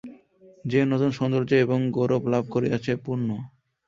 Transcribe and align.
যে 0.65 0.79
নূতন 0.85 1.11
সৌন্দর্য 1.11 1.51
এবং 1.55 1.79
গৌরব 1.91 2.23
লাভ 2.27 2.43
করিয়াছে– 2.49 3.01
পূর্ণ। 3.05 3.27